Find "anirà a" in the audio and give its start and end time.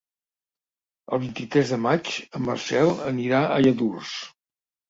3.13-3.63